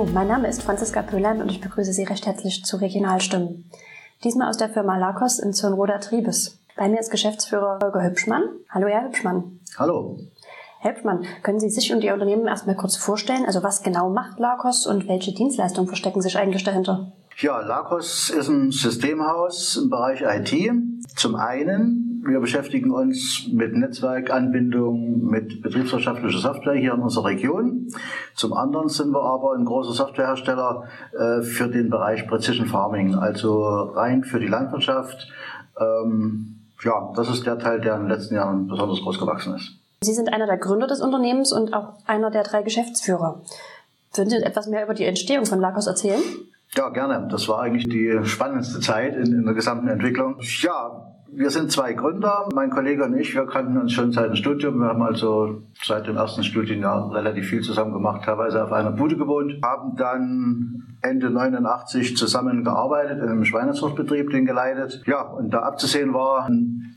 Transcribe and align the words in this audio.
Hallo, 0.00 0.12
mein 0.14 0.28
Name 0.28 0.48
ist 0.48 0.62
Franziska 0.62 1.02
Pöhlern 1.02 1.42
und 1.42 1.50
ich 1.50 1.60
begrüße 1.60 1.92
Sie 1.92 2.04
recht 2.04 2.24
herzlich 2.24 2.64
zu 2.64 2.78
Regionalstimmen. 2.78 3.70
Diesmal 4.24 4.48
aus 4.48 4.56
der 4.56 4.70
Firma 4.70 4.96
Lakos 4.96 5.38
in 5.38 5.52
Zürnroda 5.52 5.98
Triebes. 5.98 6.58
Bei 6.74 6.88
mir 6.88 6.98
ist 6.98 7.10
Geschäftsführer 7.10 7.80
Holger 7.82 8.04
Hübschmann. 8.04 8.44
Hallo, 8.70 8.86
Herr 8.86 9.04
Hübschmann. 9.04 9.60
Hallo. 9.76 10.16
Herr 10.78 10.92
Hübschmann, 10.92 11.26
können 11.42 11.60
Sie 11.60 11.68
sich 11.68 11.92
und 11.92 12.02
Ihr 12.02 12.14
Unternehmen 12.14 12.46
erstmal 12.46 12.76
kurz 12.76 12.96
vorstellen? 12.96 13.44
Also 13.44 13.62
was 13.62 13.82
genau 13.82 14.08
macht 14.08 14.38
Lakos 14.38 14.86
und 14.86 15.06
welche 15.06 15.34
Dienstleistungen 15.34 15.88
verstecken 15.88 16.22
sich 16.22 16.38
eigentlich 16.38 16.64
dahinter? 16.64 17.12
Ja, 17.36 17.60
Lakos 17.60 18.30
ist 18.30 18.48
ein 18.48 18.70
Systemhaus 18.70 19.76
im 19.76 19.90
Bereich 19.90 20.22
IT. 20.22 20.72
Zum 21.14 21.34
einen 21.34 22.09
wir 22.22 22.40
beschäftigen 22.40 22.90
uns 22.90 23.48
mit 23.52 23.74
Netzwerkanbindung, 23.74 25.26
mit 25.26 25.62
betriebswirtschaftlicher 25.62 26.38
Software 26.38 26.74
hier 26.74 26.94
in 26.94 27.00
unserer 27.00 27.26
Region. 27.26 27.88
Zum 28.34 28.52
anderen 28.52 28.88
sind 28.88 29.12
wir 29.12 29.22
aber 29.22 29.54
ein 29.54 29.64
großer 29.64 29.92
Softwarehersteller 29.92 30.84
äh, 31.12 31.42
für 31.42 31.68
den 31.68 31.90
Bereich 31.90 32.26
Precision 32.28 32.66
Farming, 32.66 33.14
also 33.14 33.64
rein 33.64 34.24
für 34.24 34.38
die 34.38 34.48
Landwirtschaft. 34.48 35.28
Ähm, 35.78 36.56
ja, 36.82 37.12
das 37.16 37.28
ist 37.30 37.46
der 37.46 37.58
Teil, 37.58 37.80
der 37.80 37.96
in 37.96 38.02
den 38.02 38.10
letzten 38.10 38.34
Jahren 38.34 38.66
besonders 38.68 39.00
groß 39.00 39.18
gewachsen 39.18 39.54
ist. 39.54 39.72
Sie 40.02 40.14
sind 40.14 40.32
einer 40.32 40.46
der 40.46 40.56
Gründer 40.56 40.86
des 40.86 41.00
Unternehmens 41.00 41.52
und 41.52 41.74
auch 41.74 41.94
einer 42.06 42.30
der 42.30 42.42
drei 42.42 42.62
Geschäftsführer. 42.62 43.42
Würden 44.14 44.30
Sie 44.30 44.36
etwas 44.36 44.66
mehr 44.66 44.84
über 44.84 44.94
die 44.94 45.04
Entstehung 45.04 45.46
von 45.46 45.60
Lakos 45.60 45.86
erzählen? 45.86 46.22
Ja, 46.74 46.88
gerne. 46.88 47.28
Das 47.30 47.48
war 47.48 47.60
eigentlich 47.60 47.88
die 47.88 48.20
spannendste 48.24 48.80
Zeit 48.80 49.14
in, 49.14 49.32
in 49.32 49.44
der 49.44 49.54
gesamten 49.54 49.88
Entwicklung. 49.88 50.36
Ja, 50.62 51.10
wir 51.32 51.50
sind 51.50 51.70
zwei 51.70 51.92
Gründer, 51.92 52.48
mein 52.54 52.70
Kollege 52.70 53.04
und 53.04 53.16
ich, 53.16 53.34
wir 53.34 53.46
kannten 53.46 53.78
uns 53.78 53.92
schon 53.92 54.12
seit 54.12 54.28
dem 54.28 54.36
Studium. 54.36 54.78
Wir 54.78 54.88
haben 54.88 55.02
also 55.02 55.62
seit 55.82 56.06
dem 56.06 56.16
ersten 56.16 56.42
Studienjahr 56.42 57.12
relativ 57.12 57.48
viel 57.48 57.62
zusammen 57.62 57.92
gemacht, 57.92 58.24
teilweise 58.24 58.64
auf 58.64 58.72
einer 58.72 58.92
Bude 58.92 59.16
gewohnt, 59.16 59.54
haben 59.64 59.96
dann 59.96 60.98
Ende 61.02 61.30
89 61.30 62.16
zusammengearbeitet 62.16 63.22
einem 63.22 63.44
Schweinezuchtbetrieb, 63.44 64.30
den 64.30 64.44
geleitet. 64.44 65.02
Ja, 65.06 65.22
und 65.22 65.50
da 65.50 65.60
abzusehen 65.60 66.12
war, 66.12 66.48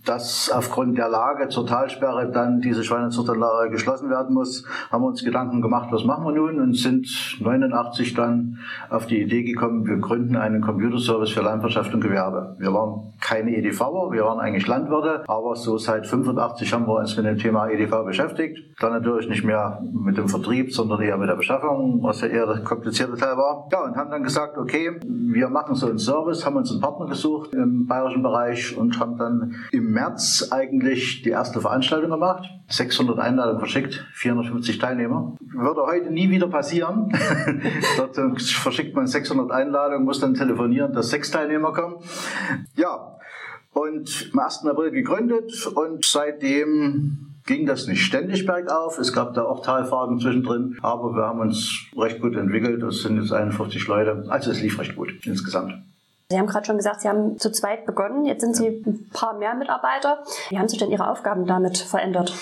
dass 0.06 0.52
aufgrund 0.54 0.98
der 0.98 1.08
Lage 1.08 1.48
zur 1.48 1.66
Talsperre 1.66 2.30
dann 2.30 2.60
diese 2.60 2.84
Schweinezuchtanlage 2.84 3.72
geschlossen 3.72 4.10
werden 4.10 4.34
muss, 4.34 4.66
haben 4.92 5.04
wir 5.04 5.08
uns 5.08 5.24
Gedanken 5.24 5.62
gemacht, 5.62 5.90
was 5.92 6.04
machen 6.04 6.26
wir 6.26 6.34
nun 6.34 6.60
und 6.60 6.78
sind 6.78 7.08
89 7.40 8.14
dann 8.14 8.60
auf 8.90 9.06
die 9.06 9.22
Idee 9.22 9.44
gekommen, 9.44 9.86
wir 9.86 9.98
gründen 9.98 10.36
einen 10.36 10.62
Computerservice 10.62 11.32
für 11.32 11.42
Landwirtschaft 11.42 11.94
und 11.94 12.02
Gewerbe. 12.02 12.56
Wir 12.60 12.74
waren 12.74 13.14
keine 13.22 13.56
EDVer, 13.56 14.12
wir 14.12 14.26
waren 14.26 14.40
eigentlich 14.40 14.68
Landwirte, 14.68 15.24
aber 15.28 15.56
so 15.56 15.78
seit 15.78 16.06
85 16.06 16.74
haben 16.74 16.86
wir 16.86 16.96
uns 16.96 17.16
mit 17.16 17.26
dem 17.26 17.38
Thema 17.38 17.70
EDV 17.70 18.04
beschäftigt. 18.06 18.60
Dann 18.82 18.92
natürlich 18.92 19.30
nicht 19.30 19.46
mehr 19.46 19.82
mit 19.94 20.18
dem 20.18 20.28
Vertrieb, 20.28 20.74
sondern 20.74 21.02
eher 21.02 21.18
mit 21.18 21.30
der 21.30 21.36
Beschaffung, 21.36 22.04
was 22.04 22.20
ja 22.22 22.28
eher 22.28 22.46
der 22.46 22.64
komplizierte 22.64 23.16
Teil 23.16 23.38
war. 23.38 23.70
Ja, 23.72 23.93
und 23.94 24.00
haben 24.00 24.10
dann 24.10 24.24
gesagt, 24.24 24.58
okay, 24.58 24.92
wir 25.06 25.50
machen 25.50 25.76
so 25.76 25.88
einen 25.88 26.00
Service, 26.00 26.46
haben 26.46 26.56
uns 26.56 26.72
einen 26.72 26.82
Partner 26.82 27.06
gesucht 27.06 27.54
im 27.54 27.86
bayerischen 27.86 28.24
Bereich 28.24 28.76
und 28.76 29.00
haben 29.00 29.18
dann 29.18 29.56
im 29.72 29.92
März 29.92 30.48
eigentlich 30.50 31.22
die 31.22 31.30
erste 31.30 31.62
Veranstaltung 31.62 32.10
gemacht. 32.10 32.50
600 32.70 33.20
Einladungen 33.20 33.60
verschickt, 33.60 34.04
450 34.14 34.80
Teilnehmer. 34.80 35.36
Würde 35.40 35.84
heute 35.84 36.10
nie 36.10 36.32
wieder 36.32 36.48
passieren. 36.48 37.12
Dort 37.98 38.42
verschickt 38.42 38.96
man 38.96 39.06
600 39.06 39.52
Einladungen, 39.52 40.06
muss 40.06 40.20
dann 40.20 40.34
telefonieren, 40.34 40.92
dass 40.94 41.12
sechs 41.12 41.30
Teilnehmer 41.30 41.72
kommen. 41.72 41.98
Ja, 42.76 43.18
und 43.74 44.32
am 44.34 44.40
1. 44.40 44.66
April 44.66 44.90
gegründet 44.90 45.68
und 45.68 46.04
seitdem 46.04 47.33
ging 47.46 47.66
das 47.66 47.88
nicht 47.88 48.04
ständig 48.04 48.46
bergauf. 48.46 48.98
Es 49.00 49.14
gab 49.14 49.34
da 49.34 49.44
auch 49.44 49.64
Talfahrten 49.64 50.20
zwischendrin, 50.20 50.78
aber 50.82 51.16
wir 51.16 51.24
haben 51.24 51.40
uns 51.40 51.86
recht 51.98 52.22
gut 52.22 52.36
entwickelt. 52.36 52.82
Es 52.84 53.04
sind 53.04 53.22
jetzt 53.22 53.32
41 53.32 53.88
Leute. 53.88 54.26
Also 54.30 54.52
es 54.52 54.62
lief 54.62 54.80
recht 54.80 54.96
gut 54.96 55.14
insgesamt. 55.26 55.74
Sie 56.30 56.40
haben 56.40 56.48
gerade 56.48 56.66
schon 56.66 56.78
gesagt, 56.78 57.02
Sie 57.02 57.10
haben 57.10 57.38
zu 57.38 57.52
zweit 57.52 57.86
begonnen. 57.86 58.26
Jetzt 58.26 58.42
sind 58.42 58.56
Sie 58.56 58.68
ein 58.68 59.10
paar 59.14 59.38
mehr 59.38 59.54
Mitarbeiter. 59.56 60.24
Wie 60.50 60.58
haben 60.58 60.68
sich 60.68 60.80
denn 60.80 60.90
Ihre 60.90 61.10
Aufgaben 61.10 61.46
damit 61.46 61.78
verändert? 61.78 62.34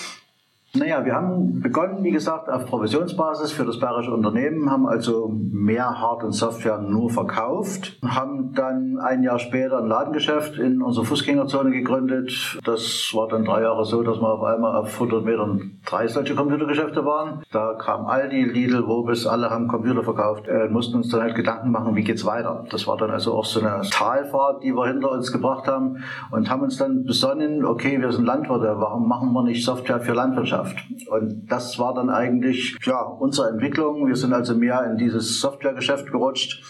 Naja, 0.74 1.04
wir 1.04 1.14
haben 1.14 1.60
begonnen, 1.60 2.02
wie 2.02 2.12
gesagt, 2.12 2.48
auf 2.48 2.64
Provisionsbasis 2.64 3.52
für 3.52 3.66
das 3.66 3.78
bayerische 3.78 4.10
Unternehmen, 4.10 4.70
haben 4.70 4.86
also 4.86 5.28
mehr 5.28 6.00
Hard- 6.00 6.24
und 6.24 6.32
Software 6.32 6.78
nur 6.78 7.10
verkauft, 7.10 7.98
haben 8.02 8.54
dann 8.54 8.98
ein 8.98 9.22
Jahr 9.22 9.38
später 9.38 9.80
ein 9.80 9.86
Ladengeschäft 9.86 10.56
in 10.56 10.80
unserer 10.80 11.04
Fußgängerzone 11.04 11.72
gegründet. 11.72 12.58
Das 12.64 13.10
war 13.12 13.28
dann 13.28 13.44
drei 13.44 13.60
Jahre 13.60 13.84
so, 13.84 14.02
dass 14.02 14.18
wir 14.18 14.26
auf 14.32 14.42
einmal 14.44 14.74
auf 14.74 14.94
100 14.94 15.22
Metern 15.22 15.78
drei 15.84 16.06
solche 16.06 16.34
Computergeschäfte 16.34 17.04
waren. 17.04 17.42
Da 17.52 17.74
kam 17.74 18.06
Aldi, 18.06 18.44
Lidl, 18.44 18.86
Wobis, 18.86 19.26
alle 19.26 19.50
haben 19.50 19.68
Computer 19.68 20.02
verkauft, 20.02 20.48
äh, 20.48 20.68
mussten 20.68 20.96
uns 20.96 21.10
dann 21.10 21.20
halt 21.20 21.34
Gedanken 21.34 21.70
machen, 21.70 21.94
wie 21.96 22.02
geht's 22.02 22.24
weiter. 22.24 22.64
Das 22.70 22.86
war 22.86 22.96
dann 22.96 23.10
also 23.10 23.34
auch 23.34 23.44
so 23.44 23.60
eine 23.60 23.82
Talfahrt, 23.90 24.64
die 24.64 24.74
wir 24.74 24.86
hinter 24.86 25.10
uns 25.10 25.32
gebracht 25.32 25.66
haben 25.66 26.02
und 26.30 26.48
haben 26.48 26.62
uns 26.62 26.78
dann 26.78 27.04
besonnen, 27.04 27.66
okay, 27.66 28.00
wir 28.00 28.10
sind 28.10 28.24
Landwirte, 28.24 28.74
warum 28.78 29.06
machen 29.06 29.34
wir 29.34 29.42
nicht 29.42 29.66
Software 29.66 30.00
für 30.00 30.14
Landwirtschaft? 30.14 30.61
Wirtschaft. 30.62 31.08
Und 31.08 31.46
das 31.46 31.78
war 31.78 31.94
dann 31.94 32.10
eigentlich 32.10 32.76
ja, 32.84 33.02
unsere 33.02 33.48
Entwicklung. 33.48 34.06
Wir 34.06 34.16
sind 34.16 34.32
also 34.32 34.54
mehr 34.54 34.84
in 34.84 34.96
dieses 34.96 35.40
Softwaregeschäft 35.40 36.10
gerutscht, 36.10 36.62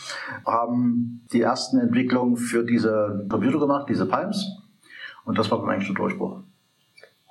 haben 0.47 1.27
die 1.33 1.43
ersten 1.43 1.79
Entwicklungen 1.79 2.37
für 2.37 2.65
diese 2.65 3.27
Computer 3.29 3.59
gemacht, 3.59 3.87
diese 3.89 4.07
Palms. 4.07 4.47
Und 5.25 5.39
das 5.39 5.51
war 5.51 5.59
dann 5.59 5.71
eigentlich 5.71 5.89
der 5.89 5.97
Durchbruch. 5.97 6.41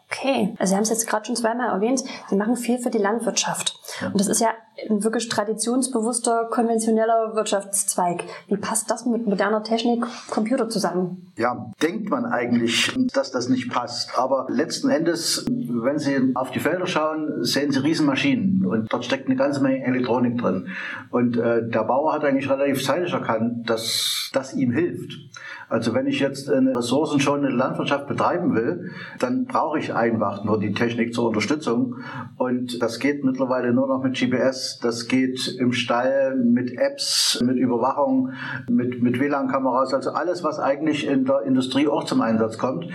Okay, 0.09 0.55
also 0.59 0.71
Sie 0.71 0.75
haben 0.75 0.83
es 0.83 0.89
jetzt 0.89 1.07
gerade 1.07 1.25
schon 1.25 1.35
zweimal 1.35 1.69
erwähnt, 1.69 2.03
Sie 2.29 2.35
machen 2.35 2.57
viel 2.57 2.79
für 2.79 2.89
die 2.89 2.97
Landwirtschaft. 2.97 3.79
Und 4.01 4.19
das 4.19 4.27
ist 4.27 4.41
ja 4.41 4.49
ein 4.89 5.03
wirklich 5.03 5.29
traditionsbewusster, 5.29 6.47
konventioneller 6.49 7.35
Wirtschaftszweig. 7.35 8.23
Wie 8.47 8.57
passt 8.57 8.89
das 8.89 9.05
mit 9.05 9.25
moderner 9.25 9.63
Technik, 9.63 10.05
Computer 10.29 10.69
zusammen? 10.69 11.31
Ja, 11.37 11.71
denkt 11.81 12.09
man 12.09 12.25
eigentlich, 12.25 12.93
dass 13.13 13.31
das 13.31 13.49
nicht 13.49 13.71
passt. 13.71 14.17
Aber 14.17 14.47
letzten 14.49 14.89
Endes, 14.89 15.45
wenn 15.47 15.97
Sie 15.97 16.31
auf 16.35 16.51
die 16.51 16.59
Felder 16.59 16.87
schauen, 16.87 17.43
sehen 17.43 17.71
Sie 17.71 17.79
Riesenmaschinen. 17.79 18.65
Und 18.65 18.91
dort 18.91 19.05
steckt 19.05 19.27
eine 19.27 19.35
ganze 19.35 19.61
Menge 19.61 19.83
Elektronik 19.83 20.37
drin. 20.37 20.67
Und 21.09 21.37
äh, 21.37 21.67
der 21.67 21.83
Bauer 21.83 22.13
hat 22.13 22.23
eigentlich 22.23 22.49
relativ 22.49 22.83
zeitig 22.83 23.13
erkannt, 23.13 23.69
dass 23.69 24.29
das 24.33 24.53
ihm 24.53 24.71
hilft. 24.71 25.13
Also 25.71 25.93
wenn 25.93 26.05
ich 26.05 26.19
jetzt 26.19 26.49
eine 26.49 26.75
ressourcenschonende 26.75 27.55
Landwirtschaft 27.55 28.05
betreiben 28.07 28.53
will, 28.53 28.91
dann 29.19 29.45
brauche 29.45 29.79
ich 29.79 29.93
einfach 29.93 30.43
nur 30.43 30.59
die 30.59 30.73
Technik 30.73 31.13
zur 31.13 31.29
Unterstützung. 31.29 31.95
Und 32.37 32.81
das 32.81 32.99
geht 32.99 33.23
mittlerweile 33.23 33.73
nur 33.73 33.80
noch 33.87 34.03
mit 34.03 34.17
GPS, 34.17 34.79
das 34.81 35.07
geht 35.07 35.55
im 35.59 35.71
Stall 35.71 36.35
mit 36.35 36.77
Apps, 36.77 37.41
mit 37.43 37.57
Überwachung, 37.57 38.33
mit, 38.69 39.01
mit 39.01 39.19
WLAN-Kameras, 39.19 39.93
also 39.93 40.11
alles, 40.11 40.43
was 40.43 40.59
eigentlich 40.59 41.07
in 41.07 41.25
der 41.25 41.41
Industrie 41.41 41.87
auch 41.87 42.05
zum 42.05 42.21
Einsatz 42.21 42.57
kommt. 42.57 42.87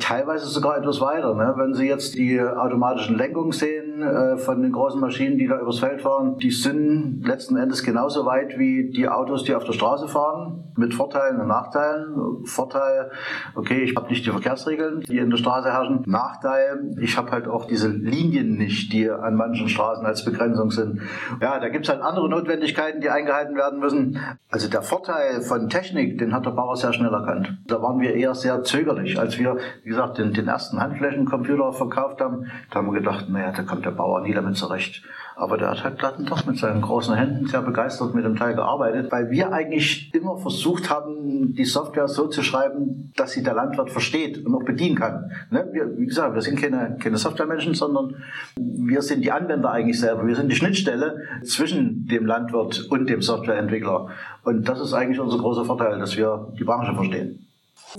Teilweise 0.00 0.46
sogar 0.46 0.78
etwas 0.78 1.00
weiter. 1.00 1.34
Ne? 1.34 1.52
Wenn 1.56 1.74
Sie 1.74 1.86
jetzt 1.86 2.14
die 2.14 2.40
automatischen 2.40 3.16
Lenkungen 3.16 3.52
sehen 3.52 3.81
äh, 4.00 4.36
von 4.38 4.62
den 4.62 4.72
großen 4.72 5.00
Maschinen, 5.00 5.38
die 5.38 5.48
da 5.48 5.60
übers 5.60 5.80
Feld 5.80 6.00
fahren, 6.00 6.38
die 6.38 6.50
sind 6.50 7.22
letzten 7.26 7.56
Endes 7.56 7.82
genauso 7.82 8.24
weit 8.24 8.58
wie 8.58 8.90
die 8.90 9.08
Autos, 9.08 9.44
die 9.44 9.54
auf 9.54 9.64
der 9.64 9.72
Straße 9.72 10.08
fahren, 10.08 10.72
mit 10.76 10.94
Vorteilen 10.94 11.40
und 11.40 11.48
Nachteilen. 11.48 12.44
Vorteil, 12.44 13.10
okay, 13.54 13.82
ich 13.82 13.94
habe 13.96 14.08
nicht 14.08 14.24
die 14.24 14.30
Verkehrsregeln, 14.30 15.00
die 15.00 15.18
in 15.18 15.30
der 15.30 15.36
Straße 15.36 15.70
herrschen. 15.70 16.04
Nachteil, 16.06 16.94
ich 17.00 17.18
habe 17.18 17.30
halt 17.30 17.48
auch 17.48 17.66
diese 17.66 17.88
Linien 17.88 18.56
nicht, 18.56 18.92
die 18.92 19.10
an 19.10 19.34
manchen 19.34 19.68
Straßen 19.68 20.06
als 20.06 20.24
Begrenzung 20.24 20.70
sind. 20.70 21.00
Ja, 21.40 21.58
da 21.58 21.68
gibt's 21.68 21.88
halt 21.88 22.00
andere 22.00 22.28
Notwendigkeiten, 22.28 23.00
die 23.00 23.10
eingehalten 23.10 23.56
werden 23.56 23.80
müssen. 23.80 24.18
Also 24.50 24.68
der 24.68 24.82
Vorteil 24.82 25.42
von 25.42 25.68
Technik, 25.68 26.18
den 26.18 26.32
hat 26.32 26.46
der 26.46 26.52
Bauer 26.52 26.76
sehr 26.76 26.92
schnell 26.92 27.12
erkannt. 27.12 27.58
Da 27.66 27.82
waren 27.82 28.00
wir 28.00 28.14
eher 28.14 28.34
sehr 28.34 28.62
zögerlich, 28.62 29.18
als 29.18 29.38
wir 29.38 29.56
wie 29.82 29.88
gesagt, 29.88 30.18
den, 30.18 30.32
den 30.32 30.48
ersten 30.48 30.80
Handflächencomputer 30.80 31.72
verkauft 31.72 32.20
haben, 32.20 32.46
da 32.70 32.76
haben 32.76 32.86
wir 32.86 32.98
gedacht, 33.00 33.28
naja, 33.28 33.52
da 33.52 33.62
kommt 33.62 33.81
der 33.84 33.90
Bauer 33.90 34.20
nie 34.22 34.34
damit 34.34 34.56
zurecht. 34.56 35.02
Aber 35.34 35.56
der 35.56 35.70
hat 35.70 35.82
halt 35.82 36.02
dann 36.02 36.26
doch 36.26 36.44
mit 36.46 36.58
seinen 36.58 36.82
großen 36.82 37.14
Händen 37.14 37.46
sehr 37.46 37.62
begeistert 37.62 38.14
mit 38.14 38.24
dem 38.24 38.36
Teil 38.36 38.54
gearbeitet, 38.54 39.10
weil 39.10 39.30
wir 39.30 39.50
eigentlich 39.52 40.14
immer 40.14 40.36
versucht 40.36 40.90
haben, 40.90 41.54
die 41.54 41.64
Software 41.64 42.06
so 42.06 42.28
zu 42.28 42.42
schreiben, 42.42 43.12
dass 43.16 43.32
sie 43.32 43.42
der 43.42 43.54
Landwirt 43.54 43.90
versteht 43.90 44.44
und 44.44 44.54
auch 44.54 44.64
bedienen 44.64 44.96
kann. 44.96 45.30
Ne? 45.50 45.68
Wir, 45.72 45.98
wie 45.98 46.06
gesagt, 46.06 46.34
wir 46.34 46.42
sind 46.42 46.60
keine, 46.60 46.96
keine 47.00 47.16
Softwaremenschen, 47.16 47.74
sondern 47.74 48.22
wir 48.56 49.00
sind 49.02 49.22
die 49.22 49.32
Anwender 49.32 49.70
eigentlich 49.70 49.98
selber. 49.98 50.26
Wir 50.26 50.36
sind 50.36 50.50
die 50.50 50.56
Schnittstelle 50.56 51.22
zwischen 51.44 52.06
dem 52.06 52.26
Landwirt 52.26 52.86
und 52.90 53.08
dem 53.08 53.22
Softwareentwickler. 53.22 54.10
Und 54.44 54.68
das 54.68 54.80
ist 54.80 54.92
eigentlich 54.92 55.18
unser 55.18 55.38
großer 55.38 55.64
Vorteil, 55.64 55.98
dass 55.98 56.16
wir 56.16 56.52
die 56.58 56.64
Branche 56.64 56.94
verstehen. 56.94 57.46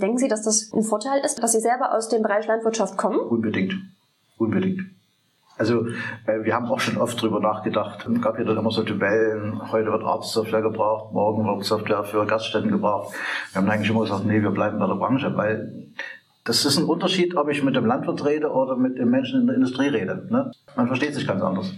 Denken 0.00 0.18
Sie, 0.18 0.28
dass 0.28 0.42
das 0.42 0.72
ein 0.72 0.82
Vorteil 0.82 1.20
ist, 1.24 1.42
dass 1.42 1.52
Sie 1.52 1.60
selber 1.60 1.94
aus 1.94 2.08
dem 2.08 2.22
Bereich 2.22 2.46
Landwirtschaft 2.46 2.96
kommen? 2.96 3.18
Unbedingt. 3.18 3.74
Unbedingt. 4.38 4.93
Also 5.56 5.86
äh, 6.26 6.42
wir 6.42 6.54
haben 6.54 6.66
auch 6.66 6.80
schon 6.80 6.96
oft 6.96 7.20
drüber 7.20 7.40
nachgedacht. 7.40 8.06
Es 8.06 8.22
gab 8.22 8.38
ja 8.38 8.44
dann 8.44 8.58
immer 8.58 8.70
so 8.70 8.82
Tabellen, 8.82 9.70
heute 9.70 9.92
wird 9.92 10.02
Arztsoftware 10.02 10.62
gebraucht, 10.62 11.12
morgen 11.12 11.46
wird 11.46 11.64
Software 11.64 12.04
für 12.04 12.26
Gaststätten 12.26 12.70
gebraucht. 12.70 13.14
Wir 13.52 13.62
haben 13.62 13.70
eigentlich 13.70 13.90
immer 13.90 14.00
gesagt, 14.00 14.24
nee, 14.24 14.42
wir 14.42 14.50
bleiben 14.50 14.78
bei 14.78 14.86
der 14.86 14.94
Branche, 14.94 15.36
weil 15.36 15.92
das 16.44 16.64
ist 16.64 16.76
ein 16.76 16.84
Unterschied, 16.84 17.36
ob 17.36 17.48
ich 17.48 17.62
mit 17.62 17.76
dem 17.76 17.86
Landwirt 17.86 18.24
rede 18.24 18.50
oder 18.50 18.76
mit 18.76 18.98
dem 18.98 19.10
Menschen 19.10 19.42
in 19.42 19.46
der 19.46 19.56
Industrie 19.56 19.88
rede. 19.88 20.26
Ne? 20.28 20.50
Man 20.76 20.88
versteht 20.88 21.14
sich 21.14 21.26
ganz 21.26 21.42
anders. 21.42 21.72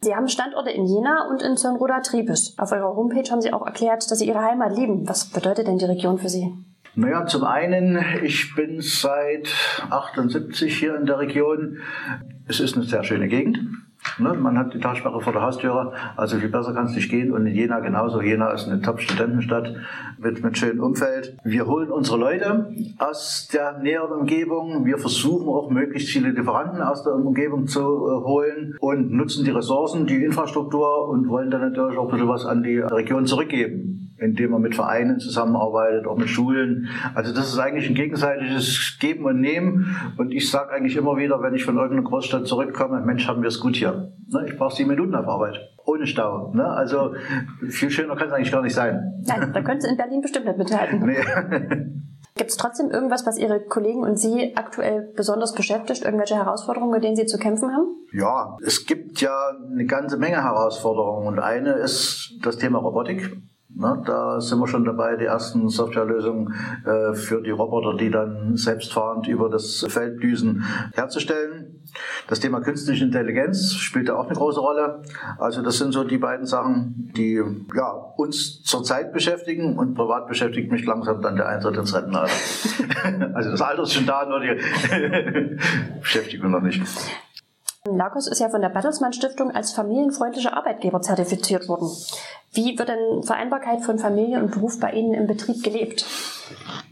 Sie 0.00 0.14
haben 0.14 0.28
Standorte 0.28 0.70
in 0.70 0.86
Jena 0.86 1.26
und 1.28 1.42
in 1.42 1.56
Zörnroda 1.56 2.00
Triebes. 2.00 2.54
Auf 2.58 2.70
Ihrer 2.70 2.94
Homepage 2.94 3.30
haben 3.30 3.40
Sie 3.40 3.52
auch 3.52 3.64
erklärt, 3.64 4.10
dass 4.10 4.18
Sie 4.18 4.28
Ihre 4.28 4.42
Heimat 4.42 4.76
lieben. 4.76 5.08
Was 5.08 5.24
bedeutet 5.24 5.66
denn 5.66 5.78
die 5.78 5.86
Region 5.86 6.18
für 6.18 6.28
Sie? 6.28 6.52
Naja, 6.98 7.26
zum 7.26 7.44
einen, 7.44 8.02
ich 8.22 8.54
bin 8.54 8.80
seit 8.80 9.52
78 9.90 10.78
hier 10.78 10.96
in 10.96 11.04
der 11.04 11.18
Region. 11.18 11.76
Es 12.48 12.58
ist 12.58 12.74
eine 12.74 12.86
sehr 12.86 13.04
schöne 13.04 13.28
Gegend. 13.28 13.58
Ne? 14.18 14.32
Man 14.32 14.56
hat 14.56 14.72
die 14.72 14.80
Talsperre 14.80 15.20
vor 15.20 15.34
der 15.34 15.42
Haustüre, 15.42 15.92
also 16.16 16.38
viel 16.38 16.48
besser 16.48 16.72
kann 16.72 16.86
es 16.86 16.94
nicht 16.94 17.10
gehen. 17.10 17.32
Und 17.32 17.46
in 17.46 17.54
Jena 17.54 17.80
genauso. 17.80 18.22
Jena 18.22 18.50
ist 18.50 18.66
eine 18.66 18.80
Top-Studentenstadt 18.80 19.74
mit, 20.16 20.42
mit 20.42 20.56
schönem 20.56 20.82
Umfeld. 20.82 21.36
Wir 21.44 21.66
holen 21.66 21.90
unsere 21.90 22.16
Leute 22.16 22.74
aus 22.96 23.50
der 23.52 23.76
näheren 23.76 24.20
Umgebung. 24.20 24.86
Wir 24.86 24.96
versuchen 24.96 25.48
auch 25.48 25.68
möglichst 25.68 26.08
viele 26.08 26.30
Lieferanten 26.30 26.80
aus 26.80 27.02
der 27.02 27.12
Umgebung 27.12 27.66
zu 27.66 27.80
äh, 27.80 28.24
holen 28.24 28.74
und 28.80 29.12
nutzen 29.12 29.44
die 29.44 29.50
Ressourcen, 29.50 30.06
die 30.06 30.24
Infrastruktur 30.24 31.10
und 31.10 31.28
wollen 31.28 31.50
dann 31.50 31.60
natürlich 31.60 31.98
auch 31.98 32.06
ein 32.06 32.12
bisschen 32.12 32.28
was 32.28 32.46
an 32.46 32.62
die 32.62 32.78
Region 32.78 33.26
zurückgeben 33.26 34.05
indem 34.18 34.52
man 34.52 34.62
mit 34.62 34.74
Vereinen 34.74 35.18
zusammenarbeitet, 35.18 36.06
auch 36.06 36.16
mit 36.16 36.28
Schulen. 36.28 36.88
Also 37.14 37.34
das 37.34 37.48
ist 37.48 37.58
eigentlich 37.58 37.88
ein 37.88 37.94
gegenseitiges 37.94 38.96
Geben 39.00 39.24
und 39.24 39.40
Nehmen. 39.40 39.96
Und 40.16 40.32
ich 40.32 40.50
sage 40.50 40.72
eigentlich 40.72 40.96
immer 40.96 41.16
wieder, 41.16 41.42
wenn 41.42 41.54
ich 41.54 41.64
von 41.64 41.76
irgendeiner 41.76 42.08
Großstadt 42.08 42.46
zurückkomme, 42.46 43.00
Mensch, 43.00 43.26
haben 43.28 43.42
wir 43.42 43.48
es 43.48 43.60
gut 43.60 43.76
hier. 43.76 44.12
Ne, 44.28 44.46
ich 44.46 44.56
brauche 44.56 44.74
sieben 44.74 44.90
Minuten 44.90 45.14
auf 45.14 45.26
Arbeit. 45.26 45.58
Ohne 45.84 46.06
Stau. 46.06 46.52
Ne? 46.54 46.66
Also 46.66 47.14
viel 47.68 47.90
schöner 47.90 48.16
kann 48.16 48.28
es 48.28 48.32
eigentlich 48.32 48.52
gar 48.52 48.62
nicht 48.62 48.74
sein. 48.74 49.22
Nein, 49.26 49.52
da 49.52 49.62
können 49.62 49.80
Sie 49.80 49.88
in 49.88 49.96
Berlin 49.96 50.20
bestimmt 50.20 50.46
nicht 50.46 50.58
mithalten. 50.58 51.04
Nee. 51.04 51.16
Gibt 52.36 52.50
es 52.50 52.56
trotzdem 52.58 52.90
irgendwas, 52.90 53.26
was 53.26 53.38
Ihre 53.38 53.60
Kollegen 53.60 54.02
und 54.02 54.18
Sie 54.18 54.54
aktuell 54.56 55.10
besonders 55.16 55.54
beschäftigt? 55.54 56.04
Irgendwelche 56.04 56.34
Herausforderungen, 56.34 56.92
mit 56.92 57.02
denen 57.02 57.16
Sie 57.16 57.24
zu 57.24 57.38
kämpfen 57.38 57.70
haben? 57.72 57.96
Ja, 58.12 58.58
es 58.64 58.84
gibt 58.84 59.22
ja 59.22 59.52
eine 59.70 59.86
ganze 59.86 60.18
Menge 60.18 60.42
Herausforderungen. 60.42 61.28
Und 61.28 61.38
eine 61.38 61.72
ist 61.72 62.38
das 62.42 62.58
Thema 62.58 62.78
Robotik. 62.78 63.34
Na, 63.78 63.94
da 64.06 64.40
sind 64.40 64.58
wir 64.58 64.66
schon 64.66 64.86
dabei, 64.86 65.16
die 65.16 65.26
ersten 65.26 65.68
Softwarelösungen 65.68 66.54
äh, 66.86 67.12
für 67.14 67.42
die 67.42 67.50
Roboter, 67.50 67.94
die 67.94 68.10
dann 68.10 68.56
selbstfahrend 68.56 69.28
über 69.28 69.50
das 69.50 69.84
Feld 69.90 70.22
düsen, 70.22 70.64
herzustellen. 70.94 71.84
Das 72.26 72.40
Thema 72.40 72.60
künstliche 72.60 73.04
Intelligenz 73.04 73.74
spielt 73.74 74.08
da 74.08 74.16
auch 74.16 74.26
eine 74.26 74.34
große 74.34 74.60
Rolle. 74.60 75.02
Also 75.38 75.60
das 75.60 75.76
sind 75.76 75.92
so 75.92 76.04
die 76.04 76.16
beiden 76.16 76.46
Sachen, 76.46 77.12
die 77.14 77.42
ja, 77.74 77.90
uns 78.16 78.62
zurzeit 78.62 79.12
beschäftigen 79.12 79.78
und 79.78 79.94
privat 79.94 80.26
beschäftigt 80.26 80.72
mich 80.72 80.86
langsam 80.86 81.20
dann 81.20 81.36
der 81.36 81.46
Eintritt 81.46 81.76
ins 81.76 81.94
Rentenalter. 81.94 82.32
also 83.34 83.50
das 83.50 83.60
Alter 83.60 83.82
ist 83.82 83.92
schon 83.92 84.06
da, 84.06 84.24
nur 84.24 84.40
die 84.40 84.58
Beschäftigung 86.00 86.50
noch 86.50 86.62
nicht. 86.62 86.82
Lagos 87.94 88.26
ist 88.26 88.40
ja 88.40 88.48
von 88.48 88.60
der 88.60 88.70
Bertelsmann 88.70 89.12
Stiftung 89.12 89.50
als 89.50 89.72
familienfreundlicher 89.72 90.56
Arbeitgeber 90.56 91.00
zertifiziert 91.02 91.68
worden. 91.68 91.88
Wie 92.52 92.78
wird 92.78 92.88
denn 92.88 93.22
Vereinbarkeit 93.22 93.82
von 93.82 93.98
Familie 93.98 94.38
und 94.38 94.50
Beruf 94.50 94.80
bei 94.80 94.92
Ihnen 94.92 95.14
im 95.14 95.26
Betrieb 95.26 95.62
gelebt? 95.62 96.06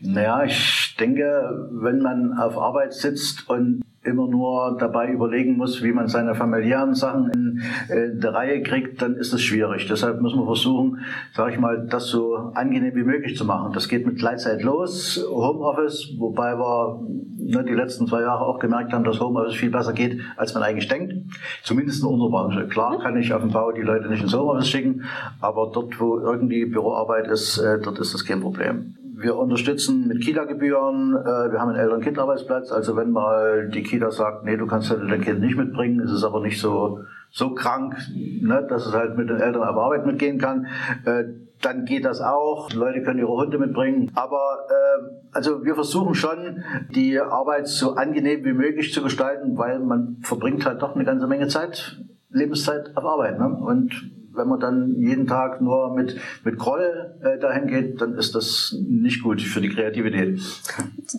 Naja, 0.00 0.44
ich 0.44 0.94
denke, 1.00 1.68
wenn 1.70 2.00
man 2.00 2.38
auf 2.38 2.58
Arbeit 2.58 2.92
sitzt 2.92 3.48
und 3.48 3.82
immer 4.04 4.26
nur 4.26 4.76
dabei 4.78 5.10
überlegen 5.10 5.56
muss, 5.56 5.82
wie 5.82 5.92
man 5.92 6.08
seine 6.08 6.34
familiären 6.34 6.94
Sachen 6.94 7.30
in 7.30 7.62
äh, 7.88 8.18
der 8.18 8.34
Reihe 8.34 8.62
kriegt, 8.62 9.00
dann 9.02 9.14
ist 9.14 9.32
es 9.32 9.42
schwierig. 9.42 9.88
Deshalb 9.88 10.20
müssen 10.20 10.38
wir 10.38 10.46
versuchen, 10.46 10.98
sage 11.32 11.52
ich 11.52 11.58
mal, 11.58 11.86
das 11.86 12.08
so 12.08 12.52
angenehm 12.54 12.94
wie 12.94 13.02
möglich 13.02 13.36
zu 13.36 13.44
machen. 13.44 13.72
Das 13.72 13.88
geht 13.88 14.06
mit 14.06 14.18
Gleitzeit 14.18 14.62
los, 14.62 15.24
Homeoffice, 15.30 16.14
wobei 16.18 16.56
wir 16.58 17.00
ne, 17.38 17.64
die 17.64 17.74
letzten 17.74 18.06
zwei 18.06 18.20
Jahre 18.22 18.44
auch 18.44 18.58
gemerkt 18.58 18.92
haben, 18.92 19.04
dass 19.04 19.20
Homeoffice 19.20 19.54
viel 19.54 19.70
besser 19.70 19.92
geht, 19.92 20.20
als 20.36 20.54
man 20.54 20.62
eigentlich 20.62 20.88
denkt. 20.88 21.14
Zumindest 21.62 22.02
in 22.02 22.08
unserer 22.08 22.30
Branche. 22.30 22.68
Klar 22.68 22.98
kann 23.00 23.16
ich 23.16 23.32
auf 23.32 23.42
dem 23.42 23.52
Bau 23.52 23.72
die 23.72 23.82
Leute 23.82 24.08
nicht 24.08 24.22
ins 24.22 24.34
Homeoffice 24.34 24.68
schicken, 24.68 25.04
aber 25.40 25.70
dort, 25.72 25.98
wo 26.00 26.18
irgendwie 26.18 26.66
Büroarbeit 26.66 27.28
ist, 27.28 27.58
äh, 27.58 27.78
dort 27.80 27.98
ist 27.98 28.14
das 28.14 28.24
kein 28.24 28.40
Problem. 28.40 28.96
Wir 29.16 29.36
unterstützen 29.36 30.08
mit 30.08 30.22
Kita-Gebühren. 30.22 31.14
Äh, 31.16 31.52
wir 31.52 31.60
haben 31.60 31.70
einen 31.70 31.78
Eltern-Kind-Arbeitsplatz. 31.78 32.72
Also 32.72 32.96
wenn 32.96 33.10
mal 33.10 33.68
die 33.68 33.82
Kita 33.82 34.10
sagt, 34.10 34.44
nee, 34.44 34.56
du 34.56 34.66
kannst 34.66 34.90
heute 34.90 35.06
dein 35.06 35.20
Kind 35.20 35.40
nicht 35.40 35.56
mitbringen, 35.56 36.00
ist 36.00 36.10
es 36.10 36.24
aber 36.24 36.40
nicht 36.40 36.60
so, 36.60 37.00
so 37.30 37.54
krank, 37.54 37.96
ne, 38.14 38.66
dass 38.68 38.86
es 38.86 38.92
halt 38.92 39.16
mit 39.16 39.28
den 39.30 39.40
Eltern 39.40 39.62
auf 39.62 39.76
Arbeit 39.76 40.06
mitgehen 40.06 40.38
kann, 40.38 40.66
äh, 41.04 41.24
dann 41.62 41.84
geht 41.84 42.04
das 42.04 42.20
auch. 42.20 42.68
Die 42.70 42.76
Leute 42.76 43.02
können 43.02 43.20
ihre 43.20 43.32
Hunde 43.32 43.58
mitbringen. 43.58 44.10
Aber 44.14 44.66
äh, 44.68 45.04
also 45.32 45.64
wir 45.64 45.74
versuchen 45.74 46.14
schon, 46.14 46.64
die 46.90 47.18
Arbeit 47.18 47.68
so 47.68 47.94
angenehm 47.94 48.44
wie 48.44 48.52
möglich 48.52 48.92
zu 48.92 49.02
gestalten, 49.02 49.56
weil 49.56 49.78
man 49.80 50.18
verbringt 50.22 50.66
halt 50.66 50.82
doch 50.82 50.94
eine 50.94 51.04
ganze 51.04 51.26
Menge 51.26 51.48
Zeit, 51.48 51.98
Lebenszeit 52.30 52.96
auf 52.96 53.04
Arbeit. 53.04 53.38
Ne? 53.38 53.46
Und 53.48 54.10
wenn 54.34 54.48
man 54.48 54.60
dann 54.60 55.00
jeden 55.00 55.26
Tag 55.26 55.60
nur 55.60 55.94
mit, 55.94 56.16
mit 56.44 56.58
Groll 56.58 57.14
äh, 57.22 57.38
dahin 57.38 57.66
geht, 57.66 58.00
dann 58.00 58.14
ist 58.14 58.34
das 58.34 58.76
nicht 58.86 59.22
gut 59.22 59.40
für 59.42 59.60
die 59.60 59.68
Kreativität. 59.68 60.40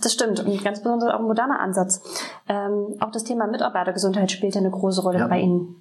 Das 0.02 0.14
stimmt 0.14 0.40
und 0.46 0.64
ganz 0.64 0.82
besonders 0.82 1.14
auch 1.14 1.20
ein 1.20 1.26
moderner 1.26 1.60
Ansatz. 1.60 2.02
Ähm, 2.48 2.96
auch 3.00 3.12
das 3.12 3.24
Thema 3.24 3.48
Mitarbeitergesundheit 3.48 4.32
spielt 4.32 4.58
eine 4.58 4.72
große 4.72 5.02
Rolle 5.02 5.20
ja. 5.20 5.28
bei 5.28 5.40
Ihnen. 5.40 5.76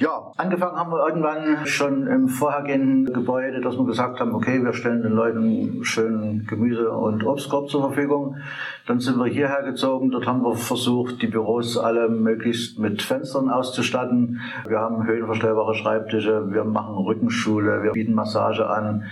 Ja, 0.00 0.32
angefangen 0.38 0.78
haben 0.78 0.92
wir 0.92 1.06
irgendwann 1.06 1.66
schon 1.66 2.06
im 2.06 2.26
vorhergehenden 2.26 3.12
Gebäude, 3.12 3.60
dass 3.60 3.76
wir 3.76 3.84
gesagt 3.84 4.18
haben, 4.18 4.34
okay, 4.34 4.64
wir 4.64 4.72
stellen 4.72 5.02
den 5.02 5.12
Leuten 5.12 5.84
schön 5.84 6.46
Gemüse 6.48 6.90
und 6.90 7.22
Obstkorb 7.22 7.68
zur 7.68 7.82
Verfügung. 7.82 8.36
Dann 8.86 8.98
sind 8.98 9.18
wir 9.18 9.26
hierher 9.26 9.62
gezogen. 9.62 10.10
Dort 10.10 10.26
haben 10.26 10.42
wir 10.42 10.54
versucht, 10.54 11.20
die 11.20 11.26
Büros 11.26 11.76
alle 11.76 12.08
möglichst 12.08 12.78
mit 12.78 13.02
Fenstern 13.02 13.50
auszustatten. 13.50 14.40
Wir 14.66 14.78
haben 14.78 15.06
höhenverstellbare 15.06 15.74
Schreibtische, 15.74 16.50
wir 16.50 16.64
machen 16.64 16.94
Rückenschule, 16.94 17.82
wir 17.82 17.92
bieten 17.92 18.14
Massage 18.14 18.66
an. 18.70 19.04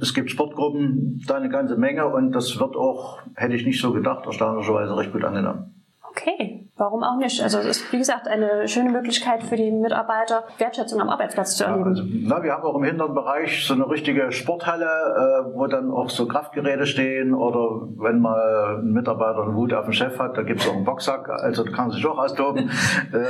Es 0.00 0.14
gibt 0.14 0.30
Sportgruppen, 0.30 1.22
da 1.26 1.34
eine 1.34 1.50
ganze 1.50 1.76
Menge 1.76 2.06
und 2.06 2.32
das 2.32 2.58
wird 2.58 2.76
auch, 2.76 3.18
hätte 3.34 3.56
ich 3.56 3.66
nicht 3.66 3.82
so 3.82 3.92
gedacht, 3.92 4.24
erstaunlicherweise 4.24 4.96
recht 4.96 5.12
gut 5.12 5.22
angenommen. 5.22 5.74
Okay, 6.10 6.69
warum 6.80 7.04
auch 7.04 7.18
nicht? 7.18 7.42
Also 7.42 7.58
es 7.58 7.66
ist, 7.66 7.92
wie 7.92 7.98
gesagt, 7.98 8.26
eine 8.26 8.66
schöne 8.66 8.90
Möglichkeit 8.90 9.42
für 9.42 9.54
die 9.54 9.70
Mitarbeiter, 9.70 10.44
Wertschätzung 10.56 11.00
am 11.00 11.10
Arbeitsplatz 11.10 11.56
zu 11.56 11.64
erleben. 11.64 11.82
Ja, 11.82 11.88
also, 11.90 12.02
na, 12.08 12.42
wir 12.42 12.52
haben 12.52 12.62
auch 12.62 12.74
im 12.74 12.84
hinteren 12.84 13.14
Bereich 13.14 13.66
so 13.66 13.74
eine 13.74 13.88
richtige 13.88 14.32
Sporthalle, 14.32 14.86
äh, 14.86 15.54
wo 15.54 15.66
dann 15.66 15.90
auch 15.90 16.08
so 16.08 16.26
Kraftgeräte 16.26 16.86
stehen 16.86 17.34
oder 17.34 17.86
wenn 17.98 18.20
mal 18.20 18.78
ein 18.78 18.92
Mitarbeiter 18.92 19.42
einen 19.42 19.54
Wut 19.54 19.74
auf 19.74 19.84
den 19.84 19.92
Chef 19.92 20.18
hat, 20.18 20.38
da 20.38 20.42
gibt 20.42 20.60
es 20.60 20.68
auch 20.68 20.74
einen 20.74 20.84
Boxsack, 20.84 21.28
also 21.28 21.64
da 21.64 21.70
kann 21.70 21.88
man 21.88 21.94
sich 21.94 22.06
auch 22.06 22.16
austoben. 22.16 22.70
äh, 23.12 23.24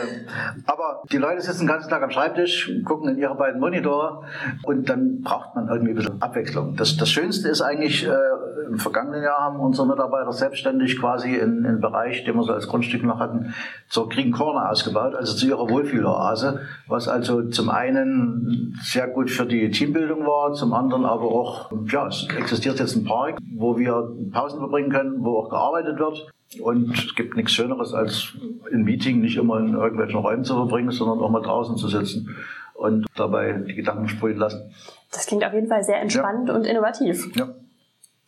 aber 0.66 1.02
die 1.10 1.18
Leute 1.18 1.42
sitzen 1.42 1.62
den 1.62 1.68
ganzen 1.68 1.90
Tag 1.90 2.04
am 2.04 2.10
Schreibtisch, 2.10 2.70
gucken 2.84 3.08
in 3.08 3.18
ihre 3.18 3.34
beiden 3.34 3.60
Monitore 3.60 4.22
und 4.62 4.88
dann 4.88 5.22
braucht 5.22 5.56
man 5.56 5.68
irgendwie 5.68 5.90
ein 5.90 5.96
bisschen 5.96 6.22
Abwechslung. 6.22 6.76
Das, 6.76 6.96
das 6.96 7.10
Schönste 7.10 7.48
ist 7.48 7.62
eigentlich, 7.62 8.06
äh, 8.06 8.12
im 8.70 8.78
vergangenen 8.78 9.24
Jahr 9.24 9.40
haben 9.40 9.58
unsere 9.58 9.88
Mitarbeiter 9.88 10.32
selbstständig 10.32 11.00
quasi 11.00 11.34
in, 11.34 11.64
in 11.64 11.80
Bereich, 11.80 12.24
den 12.24 12.36
wir 12.36 12.44
so 12.44 12.52
als 12.52 12.68
Grundstück 12.68 13.02
noch 13.02 13.18
hatten, 13.18 13.39
zur 13.88 14.08
Green 14.08 14.32
Corner 14.32 14.70
ausgebaut, 14.70 15.14
also 15.14 15.34
zu 15.34 15.46
ihrer 15.46 15.68
Wohlfühloase, 15.68 16.60
was 16.86 17.08
also 17.08 17.48
zum 17.48 17.70
einen 17.70 18.78
sehr 18.82 19.08
gut 19.08 19.30
für 19.30 19.46
die 19.46 19.70
Teambildung 19.70 20.26
war, 20.26 20.52
zum 20.54 20.72
anderen 20.72 21.04
aber 21.04 21.24
auch, 21.24 21.72
ja, 21.86 22.06
es 22.06 22.28
existiert 22.36 22.78
jetzt 22.78 22.96
ein 22.96 23.04
Park, 23.04 23.38
wo 23.54 23.76
wir 23.78 24.14
Pausen 24.32 24.58
verbringen 24.58 24.90
können, 24.90 25.24
wo 25.24 25.38
auch 25.38 25.50
gearbeitet 25.50 25.98
wird. 25.98 26.30
Und 26.60 26.98
es 26.98 27.14
gibt 27.14 27.36
nichts 27.36 27.52
Schöneres, 27.52 27.94
als 27.94 28.32
ein 28.72 28.82
Meeting 28.82 29.20
nicht 29.20 29.36
immer 29.36 29.60
in 29.60 29.74
irgendwelchen 29.74 30.18
Räumen 30.18 30.44
zu 30.44 30.54
verbringen, 30.54 30.90
sondern 30.90 31.20
auch 31.20 31.30
mal 31.30 31.42
draußen 31.42 31.76
zu 31.76 31.86
sitzen 31.86 32.34
und 32.74 33.06
dabei 33.14 33.52
die 33.52 33.74
Gedanken 33.74 34.08
sprühen 34.08 34.38
lassen. 34.38 34.72
Das 35.12 35.26
klingt 35.26 35.44
auf 35.44 35.52
jeden 35.52 35.68
Fall 35.68 35.84
sehr 35.84 36.00
entspannt 36.00 36.48
ja. 36.48 36.54
und 36.54 36.66
innovativ. 36.66 37.36
Ja. 37.36 37.48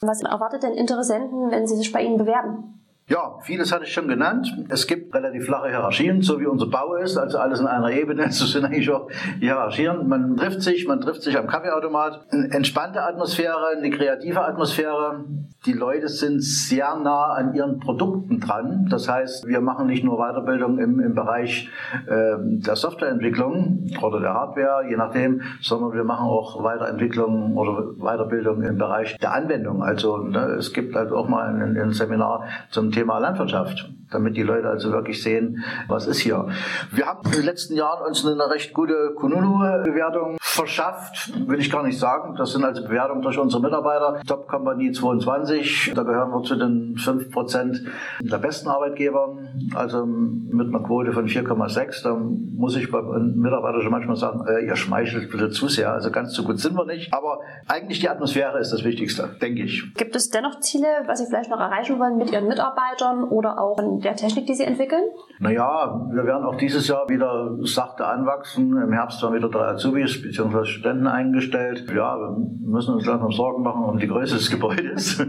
Was 0.01 0.23
erwartet 0.23 0.65
denn 0.65 0.75
Interessenten, 0.75 1.51
wenn 1.51 1.67
sie 1.67 1.77
sich 1.77 1.93
bei 1.93 2.03
Ihnen 2.03 2.19
bewerben? 2.19 2.82
Ja, 3.09 3.39
vieles 3.43 3.73
hatte 3.73 3.85
ich 3.85 3.93
schon 3.93 4.07
genannt. 4.09 4.55
Es 4.69 4.87
gibt 4.87 5.15
relativ 5.15 5.45
flache 5.47 5.69
Hierarchien, 5.69 6.23
so 6.23 6.41
wie 6.41 6.47
unser 6.47 6.67
Bau 6.67 6.95
ist, 6.95 7.17
also 7.17 7.39
alles 7.39 7.61
in 7.61 7.67
einer 7.67 7.91
Ebene. 7.91 8.27
So 8.33 8.47
sind 8.47 8.65
eigentlich 8.65 8.91
auch 8.91 9.11
Hierarchien. 9.41 10.09
Man 10.09 10.37
trifft 10.37 10.63
sich, 10.63 10.87
man 10.87 11.01
trifft 11.01 11.23
sich 11.23 11.37
am 11.37 11.47
Kaffeeautomat. 11.47 12.27
Eine 12.31 12.51
entspannte 12.53 13.03
Atmosphäre, 13.03 13.77
eine 13.77 13.91
kreative 13.91 14.43
Atmosphäre. 14.43 15.25
Die 15.65 15.73
Leute 15.73 16.09
sind 16.09 16.43
sehr 16.43 16.97
nah 16.97 17.35
an 17.35 17.55
ihren 17.55 17.79
Produkten 17.79 18.41
dran. 18.41 18.89
Das 18.91 19.09
heißt, 19.09 19.47
wir 19.47 19.61
machen 19.61 19.87
nicht 19.87 20.03
nur 20.03 20.19
Weiterbildung 20.19 20.79
im, 20.79 20.99
im 20.99 21.15
Bereich 21.15 21.71
äh, 22.09 22.35
der 22.41 22.75
Softwareentwicklung 22.75 23.87
oder 24.03 24.19
der 24.19 24.35
Hardware, 24.35 24.89
je 24.91 24.97
nachdem, 24.97 25.43
sondern 25.61 25.93
wir 25.93 26.03
machen 26.03 26.27
auch 26.27 26.65
Weiterentwicklung 26.65 27.57
oder 27.57 27.95
Weiterbildung 27.99 28.63
im 28.63 28.77
Bereich 28.77 29.17
der 29.19 29.35
Anwendung. 29.35 29.85
Also 29.85 30.17
ne, 30.17 30.57
es 30.59 30.73
gibt 30.73 30.97
halt 30.97 31.13
auch 31.13 31.29
mal 31.29 31.55
ein, 31.55 31.79
ein 31.79 31.93
Seminar 31.93 32.45
zum 32.71 32.91
Thema 32.91 33.19
Landwirtschaft. 33.19 33.89
Damit 34.13 34.37
die 34.37 34.43
Leute 34.43 34.69
also 34.69 34.93
wirklich 34.93 35.23
sehen, 35.23 35.65
was 35.89 36.07
ist 36.07 36.19
hier. 36.19 36.49
Wir 36.91 37.07
haben 37.07 37.21
in 37.27 37.33
den 37.33 37.45
letzten 37.45 37.75
Jahren 37.75 38.07
uns 38.07 38.25
eine 38.25 38.51
recht 38.51 38.73
gute 38.73 39.15
Kununu-Bewertung 39.17 40.37
verschafft, 40.53 41.33
will 41.49 41.59
ich 41.59 41.71
gar 41.71 41.83
nicht 41.83 41.99
sagen. 41.99 42.35
Das 42.37 42.53
sind 42.53 42.65
also 42.65 42.83
Bewertungen 42.83 43.23
durch 43.23 43.39
unsere 43.39 43.63
Mitarbeiter. 43.63 44.21
Top 44.27 44.49
Company 44.49 44.93
22, 44.93 45.93
da 45.95 46.03
gehören 46.03 46.31
wir 46.31 46.43
zu 46.43 46.57
den 46.57 46.95
5% 46.97 47.87
der 48.21 48.39
besten 48.39 48.69
Arbeitgeber, 48.69 49.39
also 49.75 50.05
mit 50.05 50.69
einer 50.69 50.85
Quote 50.85 51.13
von 51.13 51.27
4,6. 51.27 52.03
Da 52.05 52.15
muss 52.15 52.77
ich 52.77 52.91
beim 52.91 53.35
Mitarbeiter 53.37 53.81
schon 53.81 53.91
manchmal 53.91 54.17
sagen, 54.17 54.45
äh, 54.47 54.67
ihr 54.67 54.77
schmeichelt 54.77 55.31
bitte 55.31 55.51
zu 55.51 55.69
sehr, 55.69 55.93
also 55.93 56.11
ganz 56.11 56.35
so 56.35 56.45
gut 56.45 56.59
sind 56.59 56.77
wir 56.77 56.85
nicht. 56.85 57.13
Aber 57.15 57.41
eigentlich 57.67 58.01
die 58.01 58.11
Atmosphäre 58.11 58.59
ist 58.59 58.73
das 58.73 58.85
Wichtigste, 58.85 59.31
denke 59.41 59.63
ich. 59.63 59.95
Gibt 59.95 60.15
es 60.15 60.29
dennoch 60.29 60.61
Ziele, 60.61 60.87
was 61.07 61.21
Sie 61.21 61.27
vielleicht 61.27 61.51
noch 61.51 61.61
erreichen 61.61 61.99
wollen 61.99 62.19
mit 62.19 62.31
Ihren 62.31 62.47
Mitarbeitern 62.47 63.25
oder 63.25 63.59
auch 63.59 63.79
der 64.05 64.17
Technik, 64.17 64.47
die 64.47 64.55
Sie 64.55 64.65
entwickeln? 64.65 65.05
Naja, 65.39 66.09
wir 66.11 66.25
werden 66.25 66.45
auch 66.45 66.57
dieses 66.57 66.89
Jahr 66.89 67.09
wieder 67.09 67.57
sachte 67.63 68.07
anwachsen. 68.07 68.77
Im 68.77 68.93
Herbst 68.93 69.23
werden 69.23 69.35
wieder 69.35 69.49
drei 69.49 69.69
Azubis 69.69 70.21
bzw. 70.23 70.65
Studenten 70.65 71.07
eingestellt. 71.07 71.91
Ja, 71.95 72.17
wir 72.17 72.37
müssen 72.61 72.95
uns 72.95 73.07
langsam 73.07 73.33
Sorgen 73.33 73.63
machen 73.63 73.85
um 73.85 73.99
die 73.99 74.09
Größe 74.09 74.35
des 74.35 74.51
Gebäudes. 74.51 75.25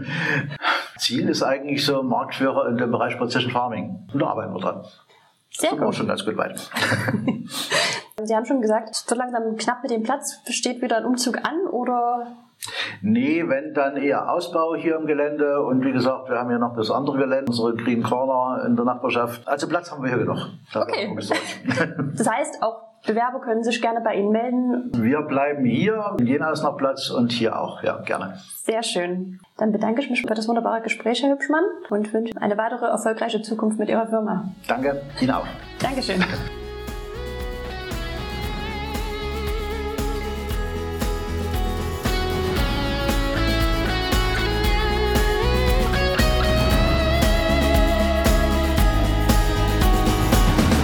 Ziel 0.98 1.28
ist 1.28 1.42
eigentlich 1.42 1.84
so 1.84 2.02
Marktführer 2.02 2.68
in 2.68 2.76
dem 2.76 2.90
Bereich 2.90 3.18
Precision 3.18 3.50
Farming. 3.50 4.08
Und 4.12 4.20
da 4.20 4.26
arbeiten 4.26 4.52
wir 4.52 4.60
dran. 4.60 4.84
Sehr 5.50 5.70
sind 5.70 5.78
gut. 5.78 5.88
wir 5.88 5.92
schon 5.92 6.08
ganz 6.08 6.24
gut 6.24 6.36
weit. 6.36 6.58
Sie 8.22 8.34
haben 8.34 8.44
schon 8.44 8.60
gesagt, 8.60 8.90
es 8.90 9.08
wird 9.08 9.18
langsam 9.18 9.56
knapp 9.56 9.82
mit 9.82 9.90
dem 9.90 10.02
Platz. 10.02 10.40
Steht 10.48 10.82
wieder 10.82 10.98
ein 10.98 11.04
Umzug 11.04 11.38
an 11.38 11.66
oder 11.70 12.26
Nee, 13.02 13.44
wenn 13.48 13.74
dann 13.74 13.96
eher 13.96 14.30
Ausbau 14.30 14.74
hier 14.74 14.96
im 14.96 15.06
Gelände 15.06 15.62
und 15.62 15.84
wie 15.84 15.92
gesagt, 15.92 16.28
wir 16.28 16.38
haben 16.38 16.50
ja 16.50 16.58
noch 16.58 16.76
das 16.76 16.90
andere 16.90 17.18
Gelände, 17.18 17.46
unsere 17.48 17.74
Green 17.74 18.02
Corner 18.02 18.64
in 18.66 18.76
der 18.76 18.84
Nachbarschaft. 18.84 19.46
Also 19.46 19.68
Platz 19.68 19.90
haben 19.90 20.02
wir 20.02 20.10
hier 20.10 20.18
genug. 20.18 20.38
Da 20.72 20.82
Okay. 20.82 21.16
Das 22.16 22.30
heißt, 22.30 22.62
auch 22.62 22.94
Bewerber 23.06 23.40
können 23.40 23.62
sich 23.62 23.82
gerne 23.82 24.00
bei 24.00 24.14
Ihnen 24.14 24.30
melden. 24.30 24.90
Wir 24.96 25.20
bleiben 25.22 25.64
hier, 25.64 26.16
in 26.18 26.26
Jena 26.26 26.50
ist 26.52 26.62
noch 26.62 26.76
Platz 26.76 27.10
und 27.10 27.32
hier 27.32 27.58
auch, 27.60 27.82
ja, 27.82 28.00
gerne. 28.00 28.38
Sehr 28.62 28.82
schön. 28.82 29.40
Dann 29.58 29.72
bedanke 29.72 30.00
ich 30.00 30.08
mich 30.08 30.22
für 30.22 30.34
das 30.34 30.48
wunderbare 30.48 30.80
Gespräch, 30.80 31.22
Herr 31.22 31.32
Hübschmann, 31.32 31.64
und 31.90 32.12
wünsche 32.14 32.32
eine 32.40 32.56
weitere 32.56 32.86
erfolgreiche 32.86 33.42
Zukunft 33.42 33.78
mit 33.78 33.90
Ihrer 33.90 34.06
Firma. 34.06 34.48
Danke, 34.66 35.02
Ihnen 35.20 35.32
auch. 35.32 35.46
Dankeschön. 35.80 36.24